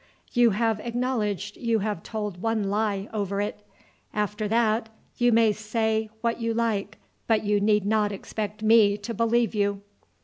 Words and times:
"You 0.33 0.49
have 0.49 0.79
acknowledged 0.79 1.57
you 1.57 1.77
have 1.77 2.01
told 2.01 2.41
one 2.41 2.71
lie 2.71 3.07
over 3.13 3.39
it; 3.39 3.59
after 4.15 4.47
that 4.47 4.89
you 5.19 5.31
may 5.31 5.51
say 5.51 6.09
what 6.21 6.41
you 6.41 6.55
like, 6.55 6.97
but 7.27 7.43
you 7.43 7.59
need 7.61 7.85
not 7.85 8.11
expect 8.11 8.63
me 8.63 8.97
to 8.97 9.13
believe 9.13 9.53
you." 9.53 9.83